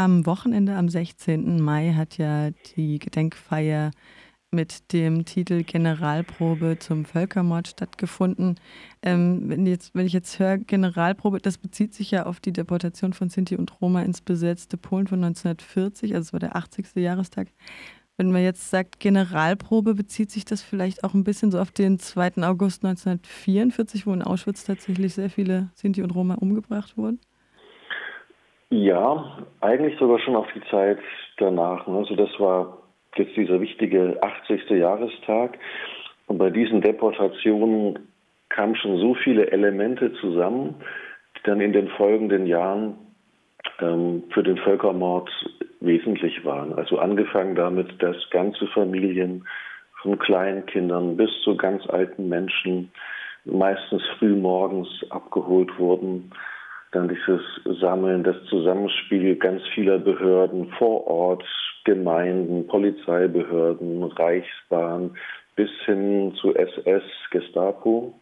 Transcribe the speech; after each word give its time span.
Am 0.00 0.24
Wochenende, 0.24 0.76
am 0.76 0.88
16. 0.88 1.60
Mai, 1.60 1.92
hat 1.92 2.16
ja 2.16 2.52
die 2.74 2.98
Gedenkfeier 2.98 3.90
mit 4.50 4.94
dem 4.94 5.26
Titel 5.26 5.62
Generalprobe 5.62 6.78
zum 6.78 7.04
Völkermord 7.04 7.68
stattgefunden. 7.68 8.58
Ähm, 9.02 9.50
wenn, 9.50 9.66
jetzt, 9.66 9.94
wenn 9.94 10.06
ich 10.06 10.14
jetzt 10.14 10.38
höre, 10.38 10.56
Generalprobe, 10.56 11.38
das 11.38 11.58
bezieht 11.58 11.92
sich 11.92 12.12
ja 12.12 12.24
auf 12.24 12.40
die 12.40 12.54
Deportation 12.54 13.12
von 13.12 13.28
Sinti 13.28 13.56
und 13.56 13.78
Roma 13.82 14.00
ins 14.00 14.22
besetzte 14.22 14.78
Polen 14.78 15.06
von 15.06 15.22
1940, 15.22 16.14
also 16.14 16.28
es 16.28 16.32
war 16.32 16.40
der 16.40 16.56
80. 16.56 16.94
Jahrestag. 16.94 17.48
Wenn 18.16 18.32
man 18.32 18.42
jetzt 18.42 18.70
sagt 18.70 19.00
Generalprobe, 19.00 19.94
bezieht 19.94 20.30
sich 20.30 20.46
das 20.46 20.62
vielleicht 20.62 21.04
auch 21.04 21.12
ein 21.12 21.24
bisschen 21.24 21.50
so 21.50 21.60
auf 21.60 21.72
den 21.72 21.98
2. 21.98 22.38
August 22.38 22.86
1944, 22.86 24.06
wo 24.06 24.14
in 24.14 24.22
Auschwitz 24.22 24.64
tatsächlich 24.64 25.12
sehr 25.12 25.28
viele 25.28 25.68
Sinti 25.74 26.02
und 26.02 26.14
Roma 26.14 26.36
umgebracht 26.36 26.96
wurden? 26.96 27.20
Ja, 28.70 29.38
eigentlich 29.60 29.98
sogar 29.98 30.20
schon 30.20 30.36
auf 30.36 30.46
die 30.54 30.62
Zeit 30.70 30.98
danach. 31.38 31.88
Also 31.88 32.14
das 32.14 32.30
war 32.38 32.78
jetzt 33.16 33.36
dieser 33.36 33.60
wichtige 33.60 34.18
80. 34.22 34.70
Jahrestag. 34.70 35.58
Und 36.28 36.38
bei 36.38 36.50
diesen 36.50 36.80
Deportationen 36.80 37.98
kamen 38.48 38.76
schon 38.76 38.98
so 38.98 39.14
viele 39.14 39.50
Elemente 39.50 40.12
zusammen, 40.20 40.76
die 41.36 41.42
dann 41.42 41.60
in 41.60 41.72
den 41.72 41.88
folgenden 41.88 42.46
Jahren 42.46 42.94
ähm, 43.80 44.22
für 44.32 44.44
den 44.44 44.58
Völkermord 44.58 45.28
wesentlich 45.80 46.44
waren. 46.44 46.72
Also 46.74 46.98
angefangen 46.98 47.56
damit, 47.56 48.00
dass 48.00 48.16
ganze 48.30 48.68
Familien 48.68 49.46
von 50.02 50.16
Kleinkindern 50.16 51.16
bis 51.16 51.30
zu 51.42 51.56
ganz 51.56 51.84
alten 51.88 52.28
Menschen 52.28 52.92
meistens 53.44 54.02
früh 54.18 54.36
morgens 54.36 54.88
abgeholt 55.10 55.76
wurden. 55.78 56.30
Dann 56.92 57.08
dieses 57.08 57.40
Sammeln, 57.80 58.24
das 58.24 58.36
Zusammenspiel 58.48 59.36
ganz 59.36 59.62
vieler 59.74 59.98
Behörden 59.98 60.70
vor 60.78 61.06
Ort, 61.06 61.44
Gemeinden, 61.84 62.66
Polizeibehörden, 62.66 64.02
Reichsbahn 64.04 65.16
bis 65.56 65.70
hin 65.84 66.34
zu 66.40 66.54
SS, 66.54 67.02
Gestapo. 67.30 68.14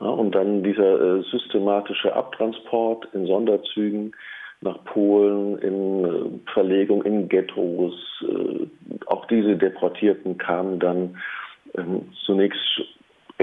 Ja, 0.00 0.08
und 0.08 0.34
dann 0.34 0.62
dieser 0.62 1.18
äh, 1.18 1.22
systematische 1.30 2.14
Abtransport 2.14 3.08
in 3.12 3.26
Sonderzügen 3.26 4.12
nach 4.60 4.82
Polen, 4.84 5.58
in 5.58 6.04
äh, 6.04 6.50
Verlegung 6.52 7.02
in 7.04 7.28
Ghettos. 7.28 7.94
Äh, 8.22 8.66
auch 9.06 9.26
diese 9.26 9.56
Deportierten 9.56 10.36
kamen 10.38 10.78
dann 10.80 11.16
ähm, 11.76 12.08
zunächst 12.24 12.60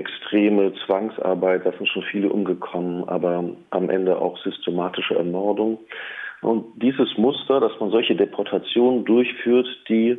extreme 0.02 0.74
Zwangsarbeit, 0.86 1.66
da 1.66 1.72
sind 1.72 1.88
schon 1.88 2.04
viele 2.04 2.30
umgekommen, 2.30 3.08
aber 3.08 3.44
am 3.70 3.90
Ende 3.90 4.18
auch 4.18 4.38
systematische 4.40 5.16
Ermordung. 5.16 5.80
Und 6.42 6.66
dieses 6.82 7.18
Muster, 7.18 7.60
dass 7.60 7.80
man 7.80 7.92
solche 7.92 8.16
Deportationen 8.16 9.06
durchführt, 9.06 9.68
die 9.88 10.18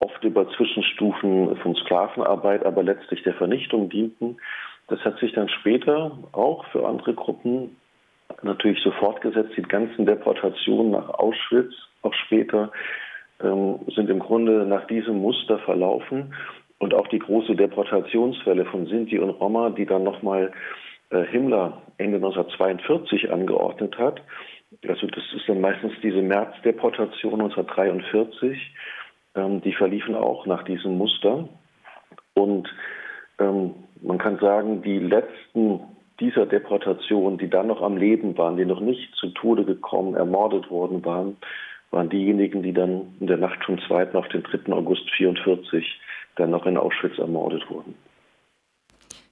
oft 0.00 0.24
über 0.24 0.48
Zwischenstufen 0.56 1.56
von 1.56 1.74
Sklavenarbeit, 1.74 2.64
aber 2.64 2.82
letztlich 2.82 3.22
der 3.24 3.34
Vernichtung 3.34 3.90
dienten, 3.90 4.38
das 4.88 5.00
hat 5.00 5.18
sich 5.18 5.32
dann 5.32 5.48
später 5.48 6.18
auch 6.32 6.64
für 6.72 6.86
andere 6.86 7.12
Gruppen 7.14 7.76
natürlich 8.42 8.82
so 8.82 8.90
fortgesetzt. 8.92 9.52
Die 9.56 9.62
ganzen 9.62 10.06
Deportationen 10.06 10.92
nach 10.92 11.10
Auschwitz, 11.10 11.74
auch 12.02 12.14
später, 12.14 12.72
ähm, 13.42 13.80
sind 13.94 14.08
im 14.08 14.18
Grunde 14.18 14.64
nach 14.66 14.86
diesem 14.86 15.18
Muster 15.18 15.58
verlaufen. 15.58 16.34
Und 16.78 16.94
auch 16.94 17.08
die 17.08 17.18
große 17.18 17.56
Deportationswelle 17.56 18.64
von 18.66 18.86
Sinti 18.86 19.18
und 19.18 19.30
Roma, 19.30 19.70
die 19.70 19.86
dann 19.86 20.04
nochmal 20.04 20.52
äh, 21.10 21.24
Himmler 21.24 21.82
Ende 21.98 22.16
1942 22.16 23.32
angeordnet 23.32 23.98
hat, 23.98 24.22
also 24.86 25.06
das 25.06 25.24
ist 25.34 25.48
dann 25.48 25.60
meistens 25.60 25.92
diese 26.02 26.20
Märzdeportation 26.20 27.40
1943, 27.40 28.58
ähm, 29.34 29.62
die 29.62 29.72
verliefen 29.72 30.14
auch 30.14 30.46
nach 30.46 30.62
diesem 30.64 30.98
Muster. 30.98 31.48
Und 32.34 32.68
ähm, 33.38 33.74
man 34.02 34.18
kann 34.18 34.38
sagen, 34.38 34.82
die 34.82 34.98
letzten 34.98 35.80
dieser 36.20 36.46
Deportation, 36.46 37.38
die 37.38 37.48
dann 37.48 37.68
noch 37.68 37.80
am 37.80 37.96
Leben 37.96 38.36
waren, 38.36 38.56
die 38.56 38.64
noch 38.64 38.80
nicht 38.80 39.14
zu 39.14 39.28
Tode 39.28 39.64
gekommen, 39.64 40.14
ermordet 40.14 40.70
worden 40.70 41.04
waren, 41.04 41.36
waren 41.90 42.10
diejenigen, 42.10 42.62
die 42.62 42.72
dann 42.72 43.14
in 43.20 43.28
der 43.28 43.36
Nacht 43.38 43.64
vom 43.64 43.78
2. 43.80 44.12
auf 44.14 44.28
den 44.28 44.42
3. 44.42 44.72
August 44.72 45.04
1944 45.18 46.00
dann 46.38 46.50
noch 46.50 46.66
in 46.66 46.76
Auschwitz 46.76 47.18
ermordet 47.18 47.68
wurden. 47.70 47.94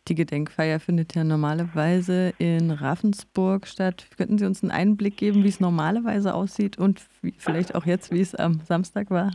Die 0.09 0.15
Gedenkfeier 0.15 0.79
findet 0.79 1.17
ja 1.17 1.25
normalerweise 1.25 2.33
in 2.39 2.71
Ravensburg 2.71 3.67
statt. 3.67 4.07
Könnten 4.17 4.39
Sie 4.39 4.47
uns 4.47 4.63
einen 4.63 4.71
Einblick 4.71 5.17
geben, 5.17 5.43
wie 5.43 5.49
es 5.49 5.59
normalerweise 5.59 6.33
aussieht 6.35 6.79
und 6.79 7.05
wie, 7.23 7.35
vielleicht 7.39 7.75
auch 7.75 7.85
jetzt, 7.87 8.13
wie 8.13 8.21
es 8.21 8.35
am 8.37 8.61
Samstag 8.61 9.11
war? 9.11 9.33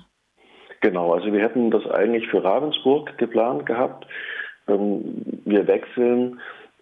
Genau, 0.80 1.14
also 1.14 1.32
wir 1.32 1.42
hätten 1.42 1.72
das 1.72 1.86
eigentlich 1.88 2.28
für 2.30 2.44
Ravensburg 2.44 3.18
geplant 3.18 3.66
gehabt. 3.66 4.08
Ähm, 4.68 5.24
wir 5.44 5.68
wechseln. 5.68 6.40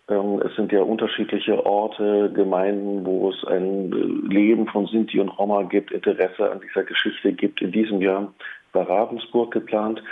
Ähm, 0.08 0.42
es 0.46 0.56
sind 0.56 0.72
ja 0.72 0.82
unterschiedliche 0.82 1.66
Orte, 1.66 2.32
Gemeinden, 2.34 3.06
wo 3.06 3.32
es 3.32 3.44
ein 3.46 3.92
Leben 4.30 4.68
von 4.68 4.86
Sinti 4.86 5.20
und 5.20 5.30
Roma 5.30 5.64
gibt, 5.64 5.92
Interesse 5.92 6.52
an 6.52 6.62
dieser 6.62 6.84
Geschichte 6.84 7.34
gibt. 7.34 7.62
In 7.62 7.72
diesem 7.72 8.02
Jahr 8.02 8.32
war 8.74 8.88
Ravensburg 8.88 9.52
geplant. 9.52 10.04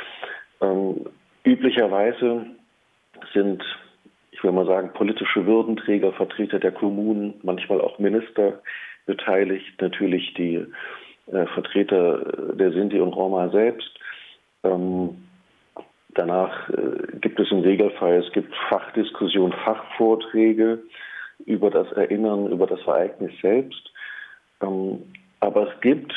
Ähm, 0.62 1.06
üblicherweise 1.44 2.46
sind, 3.34 3.64
ich 4.32 4.44
will 4.44 4.52
mal 4.52 4.66
sagen, 4.66 4.92
politische 4.94 5.46
Würdenträger, 5.46 6.14
Vertreter 6.14 6.60
der 6.60 6.72
Kommunen, 6.72 7.36
manchmal 7.44 7.82
auch 7.82 8.00
Minister 8.00 8.62
beteiligt, 9.06 9.82
natürlich 9.82 10.34
die 10.34 10.66
äh, 11.28 11.46
Vertreter 11.48 12.54
der 12.54 12.72
Sinti 12.72 13.00
und 13.00 13.14
Roma 13.14 13.50
selbst. 13.50 13.90
Ähm, 14.64 15.28
danach 16.14 16.70
äh, 16.70 17.18
gibt 17.22 17.40
es 17.40 17.52
im 17.52 17.60
Regelfall, 17.60 18.24
es 18.24 18.32
gibt 18.34 18.54
Fachdiskussionen, 18.70 19.54
Fachvorträge 19.64 20.84
über 21.46 21.70
das 21.70 21.92
Erinnern, 21.94 22.52
über 22.52 22.68
das 22.68 22.82
Ereignis 22.82 23.32
selbst. 23.42 23.92
Ähm, 24.62 25.04
aber 25.40 25.72
es 25.72 25.82
gibt 25.82 26.14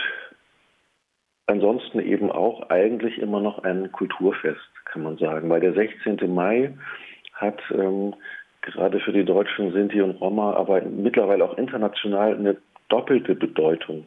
ansonsten 1.50 2.00
eben 2.00 2.30
auch 2.30 2.70
eigentlich 2.70 3.18
immer 3.18 3.40
noch 3.40 3.64
ein 3.64 3.92
Kulturfest, 3.92 4.60
kann 4.84 5.02
man 5.02 5.18
sagen, 5.18 5.50
weil 5.50 5.60
der 5.60 5.74
16. 5.74 6.32
Mai 6.32 6.72
hat 7.34 7.60
ähm, 7.72 8.14
gerade 8.62 9.00
für 9.00 9.12
die 9.12 9.24
Deutschen, 9.24 9.72
Sinti 9.72 10.00
und 10.00 10.20
Roma, 10.20 10.54
aber 10.54 10.82
mittlerweile 10.82 11.44
auch 11.44 11.58
international 11.58 12.34
eine 12.34 12.56
doppelte 12.88 13.34
Bedeutung, 13.34 14.06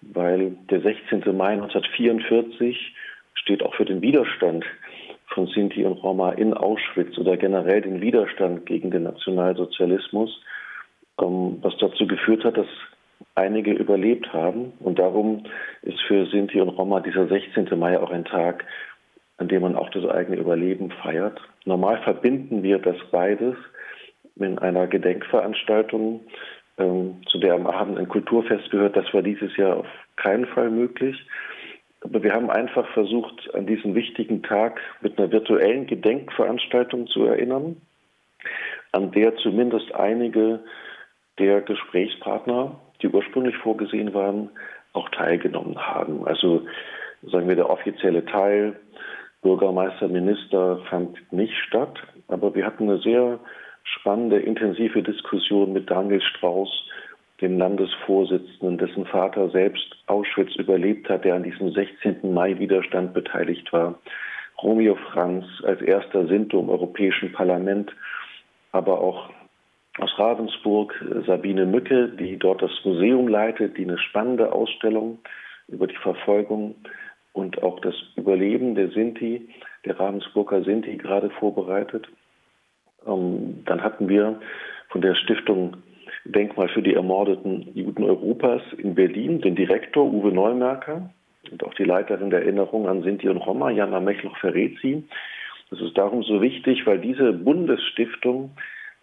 weil 0.00 0.56
der 0.70 0.80
16. 0.80 1.20
Mai 1.36 1.52
1944 1.52 2.94
steht 3.34 3.62
auch 3.62 3.74
für 3.74 3.84
den 3.84 4.02
Widerstand 4.02 4.64
von 5.28 5.46
Sinti 5.48 5.84
und 5.84 6.02
Roma 6.02 6.32
in 6.32 6.54
Auschwitz 6.54 7.16
oder 7.18 7.36
generell 7.36 7.82
den 7.82 8.00
Widerstand 8.00 8.66
gegen 8.66 8.90
den 8.90 9.04
Nationalsozialismus, 9.04 10.40
ähm, 11.20 11.58
was 11.62 11.76
dazu 11.78 12.06
geführt 12.06 12.44
hat, 12.44 12.56
dass 12.56 12.68
einige 13.34 13.72
überlebt 13.72 14.32
haben. 14.32 14.72
Und 14.80 14.98
darum 14.98 15.44
ist 15.82 16.00
für 16.02 16.26
Sinti 16.26 16.60
und 16.60 16.70
Roma 16.70 17.00
dieser 17.00 17.26
16. 17.26 17.78
Mai 17.78 17.98
auch 17.98 18.10
ein 18.10 18.24
Tag, 18.24 18.64
an 19.38 19.48
dem 19.48 19.62
man 19.62 19.76
auch 19.76 19.90
das 19.90 20.06
eigene 20.06 20.36
Überleben 20.36 20.90
feiert. 20.90 21.40
Normal 21.64 22.00
verbinden 22.02 22.62
wir 22.62 22.78
das 22.78 22.96
beides 23.10 23.56
in 24.36 24.58
einer 24.58 24.86
Gedenkveranstaltung, 24.86 26.20
ähm, 26.78 27.22
zu 27.28 27.38
der 27.38 27.54
am 27.54 27.66
Abend 27.66 27.98
ein 27.98 28.08
Kulturfest 28.08 28.70
gehört. 28.70 28.96
Das 28.96 29.12
war 29.12 29.22
dieses 29.22 29.56
Jahr 29.56 29.78
auf 29.78 29.86
keinen 30.16 30.46
Fall 30.46 30.70
möglich. 30.70 31.16
Aber 32.02 32.22
wir 32.22 32.32
haben 32.32 32.50
einfach 32.50 32.86
versucht, 32.92 33.54
an 33.54 33.66
diesen 33.66 33.94
wichtigen 33.94 34.42
Tag 34.42 34.80
mit 35.00 35.18
einer 35.18 35.32
virtuellen 35.32 35.86
Gedenkveranstaltung 35.86 37.06
zu 37.06 37.24
erinnern, 37.24 37.80
an 38.92 39.10
der 39.12 39.36
zumindest 39.36 39.94
einige 39.94 40.60
der 41.38 41.62
Gesprächspartner 41.62 42.78
die 43.04 43.08
ursprünglich 43.08 43.56
vorgesehen 43.58 44.14
waren, 44.14 44.48
auch 44.94 45.08
teilgenommen 45.10 45.76
haben. 45.78 46.26
Also 46.26 46.62
sagen 47.22 47.48
wir, 47.48 47.56
der 47.56 47.68
offizielle 47.68 48.24
Teil, 48.24 48.76
Bürgermeister, 49.42 50.08
Minister, 50.08 50.78
fand 50.88 51.18
nicht 51.30 51.54
statt. 51.68 52.02
Aber 52.28 52.54
wir 52.54 52.64
hatten 52.64 52.88
eine 52.88 52.98
sehr 52.98 53.38
spannende, 53.84 54.38
intensive 54.38 55.02
Diskussion 55.02 55.74
mit 55.74 55.90
Daniel 55.90 56.22
Strauß, 56.22 56.70
dem 57.42 57.58
Landesvorsitzenden, 57.58 58.78
dessen 58.78 59.04
Vater 59.04 59.50
selbst 59.50 59.84
Auschwitz 60.06 60.54
überlebt 60.56 61.08
hat, 61.10 61.24
der 61.24 61.34
an 61.34 61.42
diesem 61.42 61.72
16. 61.72 62.32
Mai-Widerstand 62.32 63.12
beteiligt 63.12 63.70
war. 63.72 63.98
Romeo 64.62 64.94
Franz 65.12 65.44
als 65.64 65.82
erster 65.82 66.26
Sinto 66.26 66.60
im 66.60 66.70
Europäischen 66.70 67.32
Parlament, 67.32 67.94
aber 68.72 69.00
auch 69.00 69.28
aus 69.98 70.18
Ravensburg, 70.18 70.94
äh, 71.02 71.24
Sabine 71.26 71.66
Mücke, 71.66 72.08
die 72.08 72.36
dort 72.36 72.62
das 72.62 72.72
Museum 72.84 73.28
leitet, 73.28 73.76
die 73.78 73.84
eine 73.84 73.98
spannende 73.98 74.52
Ausstellung 74.52 75.18
über 75.68 75.86
die 75.86 75.96
Verfolgung 75.96 76.74
und 77.32 77.62
auch 77.62 77.80
das 77.80 77.94
Überleben 78.16 78.74
der 78.74 78.90
Sinti, 78.90 79.48
der 79.84 79.98
Ravensburger 79.98 80.62
Sinti 80.62 80.96
gerade 80.96 81.30
vorbereitet. 81.30 82.08
Ähm, 83.06 83.62
dann 83.64 83.82
hatten 83.82 84.08
wir 84.08 84.40
von 84.88 85.00
der 85.00 85.14
Stiftung 85.14 85.76
Denkmal 86.24 86.68
für 86.68 86.80
die 86.80 86.94
ermordeten 86.94 87.68
Juden 87.74 88.04
Europas 88.04 88.62
in 88.78 88.94
Berlin, 88.94 89.42
den 89.42 89.56
Direktor 89.56 90.10
Uwe 90.10 90.32
Neumerker 90.32 91.10
und 91.50 91.62
auch 91.64 91.74
die 91.74 91.84
Leiterin 91.84 92.30
der 92.30 92.42
Erinnerung 92.42 92.88
an 92.88 93.02
Sinti 93.02 93.28
und 93.28 93.38
Roma, 93.38 93.70
Jana 93.70 94.00
Mechloch-Ferrezi. 94.00 95.04
Das 95.70 95.80
ist 95.80 95.98
darum 95.98 96.22
so 96.22 96.40
wichtig, 96.40 96.86
weil 96.86 96.98
diese 96.98 97.32
Bundesstiftung 97.32 98.52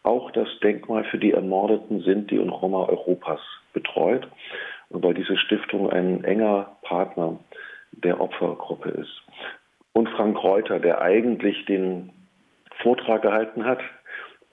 auch 0.04 0.32
das 0.32 0.48
Denkmal 0.64 1.04
für 1.06 1.18
die 1.18 1.32
ermordeten 1.32 2.02
Sinti 2.02 2.40
und 2.40 2.50
Roma 2.50 2.86
Europas 2.86 3.40
betreut 3.74 4.28
weil 4.92 5.14
diese 5.14 5.38
Stiftung 5.38 5.90
ein 5.90 6.24
enger 6.24 6.78
Partner 6.82 7.40
der 7.92 8.20
Opfergruppe 8.20 8.90
ist. 8.90 9.22
Und 9.94 10.10
Frank 10.10 10.42
Reuter, 10.44 10.80
der 10.80 11.02
eigentlich 11.02 11.66
den 11.66 12.12
Vortrag 12.82 13.22
gehalten 13.22 13.66
hat, 13.66 13.80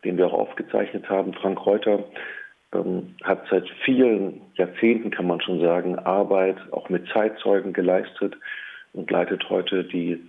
den 0.04 0.16
wir 0.16 0.26
auch 0.26 0.32
aufgezeichnet 0.32 1.08
haben. 1.08 1.34
Frank 1.34 1.64
Reuter 1.64 2.04
ähm, 2.72 3.14
hat 3.24 3.44
seit 3.50 3.68
vielen 3.84 4.42
Jahrzehnten, 4.54 5.10
kann 5.10 5.26
man 5.26 5.40
schon 5.40 5.60
sagen, 5.60 5.98
Arbeit 5.98 6.56
auch 6.72 6.88
mit 6.88 7.08
Zeitzeugen 7.08 7.72
geleistet 7.72 8.36
und 8.92 9.10
leitet 9.10 9.48
heute 9.48 9.84
die 9.84 10.20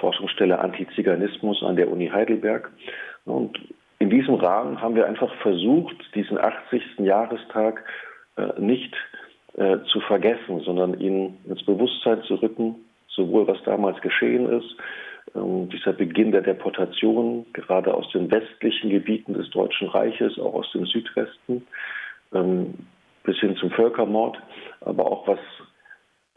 Forschungsstelle 0.00 0.58
Antiziganismus 0.58 1.62
an 1.62 1.76
der 1.76 1.90
Uni 1.90 2.08
Heidelberg. 2.08 2.70
Und 3.24 3.58
in 3.98 4.10
diesem 4.10 4.34
Rahmen 4.34 4.80
haben 4.80 4.94
wir 4.94 5.06
einfach 5.06 5.32
versucht, 5.36 5.96
diesen 6.14 6.38
80. 6.38 6.98
Jahrestag 6.98 7.84
äh, 8.36 8.60
nicht 8.60 8.94
äh, 9.56 9.78
zu 9.92 10.00
vergessen, 10.00 10.60
sondern 10.60 10.98
ihn 10.98 11.38
ins 11.46 11.64
Bewusstsein 11.64 12.22
zu 12.24 12.34
rücken, 12.36 12.76
sowohl 13.08 13.46
was 13.46 13.62
damals 13.64 14.00
geschehen 14.00 14.48
ist, 14.48 14.76
ähm, 15.34 15.68
dieser 15.68 15.92
Beginn 15.92 16.32
der 16.32 16.42
Deportation, 16.42 17.46
gerade 17.52 17.94
aus 17.94 18.10
den 18.12 18.30
westlichen 18.30 18.90
Gebieten 18.90 19.34
des 19.34 19.48
Deutschen 19.50 19.88
Reiches, 19.88 20.38
auch 20.38 20.54
aus 20.54 20.70
dem 20.72 20.86
Südwesten, 20.86 21.66
ähm, 22.32 22.74
bis 23.22 23.38
hin 23.38 23.56
zum 23.56 23.70
Völkermord, 23.70 24.38
aber 24.80 25.06
auch 25.06 25.26
was 25.26 25.38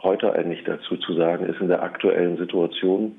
heute 0.01 0.33
eigentlich 0.33 0.63
dazu 0.63 0.95
zu 0.97 1.13
sagen 1.13 1.45
ist 1.47 1.59
in 1.59 1.67
der 1.67 1.83
aktuellen 1.83 2.37
Situation, 2.37 3.15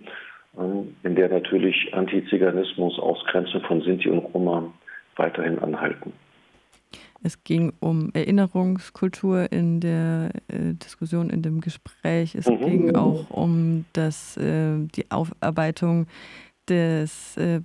in 1.03 1.15
der 1.15 1.29
natürlich 1.29 1.93
Antiziganismus, 1.93 2.99
Ausgrenzung 2.99 3.63
von 3.63 3.83
Sinti 3.83 4.09
und 4.09 4.19
Roma 4.35 4.73
weiterhin 5.17 5.59
anhalten. 5.59 6.13
Es 7.23 7.43
ging 7.43 7.73
um 7.81 8.11
Erinnerungskultur 8.15 9.51
in 9.51 9.81
der 9.81 10.31
äh, 10.49 10.75
Diskussion, 10.75 11.31
in 11.31 11.43
dem 11.43 11.61
Gespräch. 11.61 12.35
Es 12.35 12.49
mhm. 12.49 12.61
ging 12.61 12.95
auch 12.95 13.29
um 13.31 13.87
das, 13.93 14.37
äh, 14.37 14.77
die 14.95 15.11
Aufarbeitung 15.11 16.07
des 16.69 17.37
äh, 17.37 17.61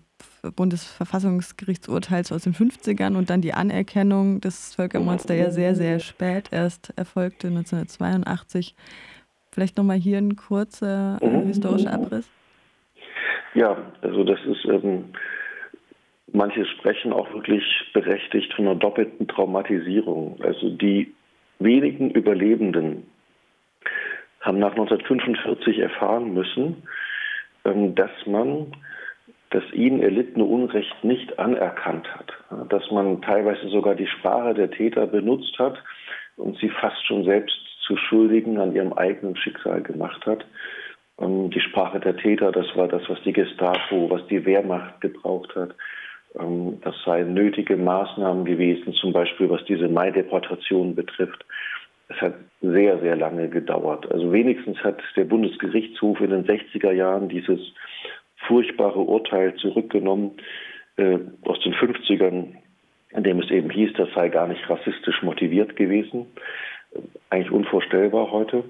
Bundesverfassungsgerichtsurteils 0.56 2.31
aus 2.31 2.44
den 2.44 2.54
50ern 2.54 3.16
und 3.16 3.30
dann 3.30 3.42
die 3.42 3.54
Anerkennung 3.54 4.42
des 4.42 4.74
Völkermords, 4.75 5.25
der 5.25 5.36
ja 5.36 5.51
sehr, 5.51 5.75
sehr 5.75 6.00
spät 6.00 6.50
erst 6.51 6.94
erfolgte, 6.95 7.48
1982. 7.48 8.75
Vielleicht 9.51 9.78
nochmal 9.78 9.98
hier 9.98 10.18
ein 10.18 10.36
kurzer 10.36 11.19
äh, 11.22 11.28
mhm. 11.28 11.48
historischer 11.48 11.94
Abriss. 11.94 12.28
Ja, 13.53 13.77
also 14.01 14.23
das 14.23 14.39
ist 14.45 14.65
ähm, 14.65 15.13
Manche 16.35 16.65
sprechen 16.65 17.13
auch 17.13 17.31
wirklich 17.31 17.63
berechtigt 17.94 18.51
von 18.55 18.65
einer 18.65 18.75
doppelten 18.75 19.27
Traumatisierung. 19.27 20.41
Also 20.41 20.71
die 20.71 21.13
wenigen 21.59 22.09
Überlebenden 22.09 23.05
haben 24.41 24.57
nach 24.57 24.71
1945 24.71 25.77
erfahren 25.77 26.33
müssen, 26.33 26.88
ähm, 27.65 27.94
dass 27.94 28.09
man 28.25 28.75
das 29.51 29.63
ihnen 29.73 30.01
erlittene 30.01 30.44
Unrecht 30.44 31.03
nicht 31.03 31.38
anerkannt 31.38 32.07
hat, 32.15 32.33
dass 32.69 32.89
man 32.89 33.21
teilweise 33.21 33.69
sogar 33.69 33.94
die 33.94 34.07
Sprache 34.07 34.56
der 34.56 34.71
Täter 34.71 35.06
benutzt 35.06 35.59
hat 35.59 35.77
und 36.38 36.57
sie 36.57 36.69
fast 36.69 37.06
schon 37.06 37.23
selbst 37.25 37.56
zu 37.85 37.95
Schuldigen 37.95 38.57
an 38.59 38.73
ihrem 38.73 38.94
eigenen 38.94 39.35
Schicksal 39.35 39.83
gemacht 39.83 40.25
hat. 40.25 40.44
Ähm, 41.19 41.50
die 41.50 41.62
Sprache 41.62 42.00
der 42.00 42.18
Täter, 42.18 42.51
das 42.51 42.75
war 42.75 42.88
das, 42.88 43.04
was 43.10 43.21
die 43.24 43.33
Gestapo, 43.33 44.10
was 44.10 44.25
die 44.27 44.45
Wehrmacht 44.45 45.01
gebraucht 45.01 45.56
hat. 45.56 45.75
Ähm, 46.39 46.80
das 46.81 46.95
seien 47.06 47.33
nötige 47.33 47.77
Maßnahmen 47.77 48.45
gewesen, 48.45 48.94
zum 48.94 49.13
Beispiel 49.13 49.50
was 49.50 49.63
diese 49.65 49.88
Mai-Deportation 49.88 50.95
betrifft. 50.95 51.45
Es 52.10 52.19
hat 52.21 52.36
sehr, 52.62 53.00
sehr 53.00 53.15
lange 53.15 53.50
gedauert. 53.50 54.12
Also 54.12 54.31
wenigstens 54.31 54.77
hat 54.83 55.01
der 55.15 55.25
Bundesgerichtshof 55.25 56.19
in 56.21 56.31
den 56.31 56.45
60er 56.45 56.92
Jahren 56.92 57.30
dieses 57.30 57.59
furchtbare 58.48 59.00
Urteil 59.00 59.56
zurückgenommen 59.56 60.31
äh, 60.98 61.18
aus 61.44 61.59
den 61.62 61.74
50ern, 61.74 62.56
in 63.12 63.24
dem 63.24 63.39
es 63.39 63.50
eben 63.51 63.69
hieß, 63.69 63.94
das 63.94 64.09
sei 64.13 64.30
gar 64.30 64.48
nicht 64.48 64.68
rassistisch 64.69 65.21
motiviert 65.21 65.75
gewesen. 65.75 66.25
Eigentlich 67.30 67.51
unvorstellbar 67.51 68.31
heute. 68.31 68.63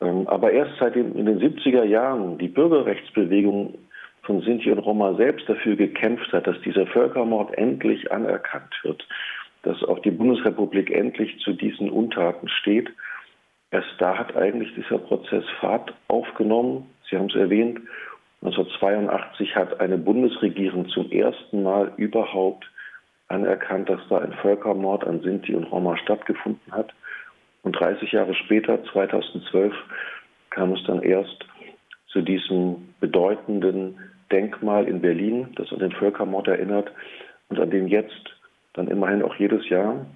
Ähm, 0.00 0.26
aber 0.28 0.52
erst 0.52 0.78
seit 0.78 0.96
in 0.96 1.26
den 1.26 1.40
70er 1.40 1.84
Jahren 1.84 2.38
die 2.38 2.48
Bürgerrechtsbewegung 2.48 3.78
von 4.22 4.42
Sinti 4.42 4.70
und 4.70 4.78
Roma 4.78 5.14
selbst 5.14 5.48
dafür 5.48 5.76
gekämpft 5.76 6.32
hat, 6.32 6.46
dass 6.46 6.60
dieser 6.62 6.86
Völkermord 6.86 7.56
endlich 7.56 8.10
anerkannt 8.12 8.72
wird, 8.82 9.06
dass 9.62 9.82
auch 9.84 9.98
die 10.00 10.10
Bundesrepublik 10.10 10.90
endlich 10.90 11.38
zu 11.40 11.52
diesen 11.52 11.90
Untaten 11.90 12.48
steht. 12.48 12.90
Erst 13.70 13.94
da 13.98 14.18
hat 14.18 14.36
eigentlich 14.36 14.74
dieser 14.74 14.98
Prozess 14.98 15.44
Fahrt 15.60 15.94
aufgenommen. 16.08 16.86
Sie 17.08 17.16
haben 17.16 17.26
es 17.26 17.36
erwähnt, 17.36 17.80
1982 18.42 19.54
hat 19.54 19.80
eine 19.80 19.98
Bundesregierung 19.98 20.88
zum 20.88 21.10
ersten 21.10 21.62
Mal 21.62 21.92
überhaupt 21.96 22.70
anerkannt, 23.28 23.88
dass 23.88 24.00
da 24.08 24.18
ein 24.18 24.32
Völkermord 24.32 25.04
an 25.06 25.20
Sinti 25.20 25.54
und 25.54 25.64
Roma 25.64 25.96
stattgefunden 25.98 26.72
hat. 26.72 26.92
Und 27.62 27.78
30 27.78 28.12
Jahre 28.12 28.34
später, 28.34 28.82
2012, 28.84 29.74
kam 30.50 30.72
es 30.72 30.82
dann 30.86 31.02
erst 31.02 31.44
zu 32.08 32.22
diesem 32.22 32.94
bedeutenden 33.00 33.98
Denkmal 34.32 34.86
in 34.86 35.00
Berlin, 35.00 35.48
das 35.56 35.72
an 35.72 35.80
den 35.80 35.92
Völkermord 35.92 36.48
erinnert 36.48 36.90
und 37.48 37.60
an 37.60 37.70
dem 37.70 37.86
jetzt 37.88 38.30
dann 38.72 38.88
immerhin 38.88 39.22
auch 39.22 39.34
jedes 39.36 39.68
Jahr 39.68 40.06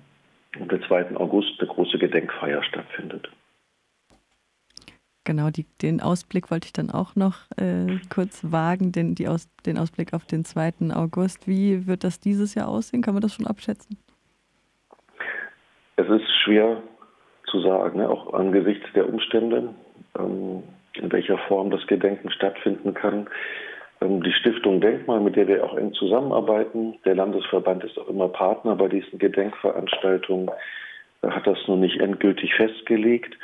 am 0.59 0.69
2. 0.69 1.17
August 1.17 1.59
eine 1.59 1.69
große 1.69 1.99
Gedenkfeier 1.99 2.63
stattfindet. 2.63 3.29
Genau, 5.25 5.49
die, 5.49 5.65
den 5.81 6.03
Ausblick 6.03 6.51
wollte 6.51 6.67
ich 6.67 6.75
dann 6.75 6.91
auch 6.91 7.17
noch 7.17 7.51
äh, 7.57 7.99
kurz 8.11 8.45
wagen, 8.45 8.93
den, 8.93 9.17
Aus, 9.27 9.49
den 9.65 9.79
Ausblick 9.79 10.13
auf 10.13 10.27
den 10.27 10.45
2. 10.45 10.93
August. 10.93 11.49
Wie 11.49 11.87
wird 11.87 12.05
das 12.05 12.21
dieses 12.21 12.55
Jahr 12.55 12.69
aussehen? 12.69 13.03
Kann 13.03 13.15
man 13.15 13.23
das 13.23 13.35
schon 13.35 13.47
abschätzen? 13.47 13.97
Es 15.97 16.07
ist 16.09 16.29
schwer 16.43 16.83
zu 17.55 17.61
sagen, 17.61 18.01
ne? 18.01 18.11
auch 18.11 18.35
angesichts 18.35 18.85
der 18.95 19.09
Umstände, 19.09 19.69
ähm, 20.19 20.65
in 20.95 21.13
welcher 21.13 21.39
Form 21.39 21.71
das 21.71 21.87
Gedenken 21.87 22.31
stattfinden 22.31 22.95
kann. 22.95 23.29
Ähm, 24.01 24.23
die 24.23 24.33
Stiftung 24.33 24.81
Denkmal, 24.81 25.21
mit 25.21 25.37
der 25.37 25.47
wir 25.47 25.65
auch 25.65 25.77
eng 25.77 25.93
zusammenarbeiten, 25.93 26.97
der 27.05 27.15
Landesverband 27.15 27.85
ist 27.85 27.97
auch 27.99 28.09
immer 28.09 28.29
Partner 28.29 28.75
bei 28.75 28.89
diesen 28.89 29.19
Gedenkveranstaltungen, 29.19 30.51
hat 31.23 31.47
das 31.47 31.59
noch 31.69 31.77
nicht 31.77 32.01
endgültig 32.01 32.53
festgelegt. 32.55 33.39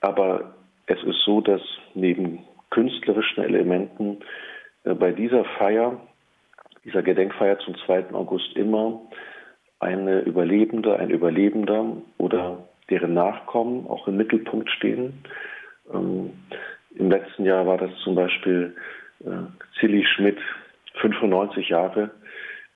Aber 0.00 0.54
es 0.86 1.02
ist 1.02 1.22
so, 1.24 1.40
dass 1.40 1.60
neben 1.94 2.40
künstlerischen 2.70 3.44
Elementen 3.44 4.20
äh, 4.84 4.94
bei 4.94 5.12
dieser 5.12 5.44
Feier, 5.44 6.00
dieser 6.84 7.02
Gedenkfeier 7.02 7.58
zum 7.58 7.76
2. 7.76 8.14
August 8.14 8.56
immer 8.56 9.02
eine 9.80 10.20
Überlebende, 10.20 10.98
ein 10.98 11.10
Überlebender 11.10 11.98
oder 12.16 12.68
deren 12.90 13.14
Nachkommen 13.14 13.86
auch 13.86 14.06
im 14.08 14.16
Mittelpunkt 14.16 14.70
stehen. 14.70 15.24
Ähm, 15.92 16.30
Im 16.96 17.10
letzten 17.10 17.44
Jahr 17.44 17.66
war 17.66 17.78
das 17.78 17.90
zum 18.02 18.14
Beispiel 18.14 18.74
Zilli 19.78 20.04
Schmidt, 20.04 20.38
95 21.00 21.68
Jahre, 21.68 22.10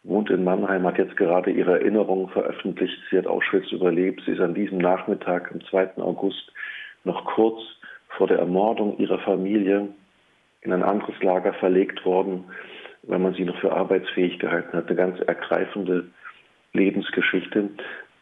wohnt 0.02 0.30
in 0.30 0.44
Mannheim, 0.44 0.86
hat 0.86 0.98
jetzt 0.98 1.16
gerade 1.16 1.50
ihre 1.50 1.80
Erinnerungen 1.80 2.28
veröffentlicht. 2.28 2.96
Sie 3.10 3.18
hat 3.18 3.26
Auschwitz 3.26 3.70
überlebt. 3.72 4.22
Sie 4.24 4.32
ist 4.32 4.40
an 4.40 4.54
diesem 4.54 4.78
Nachmittag, 4.78 5.50
am 5.52 5.60
2. 5.60 5.98
August, 5.98 6.52
noch 7.04 7.24
kurz 7.24 7.60
vor 8.16 8.26
der 8.26 8.38
Ermordung 8.38 8.98
ihrer 8.98 9.18
Familie 9.18 9.88
in 10.62 10.72
ein 10.72 10.82
anderes 10.82 11.14
Lager 11.22 11.52
verlegt 11.54 12.04
worden, 12.04 12.44
weil 13.02 13.18
man 13.18 13.34
sie 13.34 13.44
noch 13.44 13.58
für 13.60 13.72
arbeitsfähig 13.72 14.38
gehalten 14.38 14.76
hat. 14.76 14.86
Eine 14.86 14.96
ganz 14.96 15.20
ergreifende 15.20 16.06
Lebensgeschichte. 16.72 17.70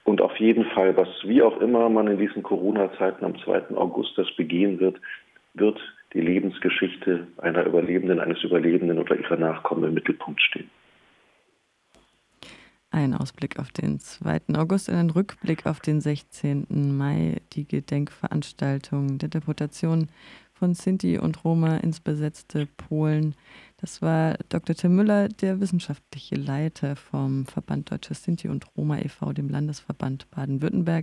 Und 0.06 0.20
auf 0.20 0.36
jeden 0.38 0.64
Fall, 0.66 0.96
was 0.96 1.08
wie 1.24 1.42
auch 1.42 1.60
immer 1.60 1.88
man 1.88 2.06
in 2.06 2.18
diesen 2.18 2.44
Corona-Zeiten 2.44 3.24
am 3.24 3.36
2. 3.40 3.74
August 3.74 4.16
das 4.16 4.28
begehen 4.36 4.78
wird, 4.78 5.00
wird 5.54 5.80
die 6.14 6.20
Lebensgeschichte 6.20 7.26
einer 7.38 7.66
Überlebenden, 7.66 8.20
eines 8.20 8.40
Überlebenden 8.44 9.00
oder 9.00 9.16
ihrer 9.16 9.36
Nachkommen 9.36 9.82
im 9.82 9.94
Mittelpunkt 9.94 10.40
stehen. 10.40 10.70
Ein 12.92 13.14
Ausblick 13.14 13.58
auf 13.58 13.72
den 13.72 13.98
2. 13.98 14.42
August, 14.56 14.88
ein 14.90 15.10
Rückblick 15.10 15.66
auf 15.66 15.80
den 15.80 16.00
16. 16.00 16.68
Mai, 16.96 17.40
die 17.54 17.66
Gedenkveranstaltung 17.66 19.18
der 19.18 19.28
Deportation 19.28 20.06
von 20.58 20.74
Sinti 20.74 21.18
und 21.18 21.44
Roma 21.44 21.76
ins 21.76 22.00
besetzte 22.00 22.66
Polen. 22.66 23.34
Das 23.76 24.00
war 24.00 24.36
Dr. 24.48 24.74
Tim 24.74 24.96
Müller, 24.96 25.28
der 25.28 25.60
wissenschaftliche 25.60 26.36
Leiter 26.36 26.96
vom 26.96 27.44
Verband 27.44 27.90
Deutscher 27.90 28.14
Sinti 28.14 28.48
und 28.48 28.66
Roma 28.76 28.98
e.V., 28.98 29.32
dem 29.32 29.50
Landesverband 29.50 30.30
Baden-Württemberg. 30.30 30.94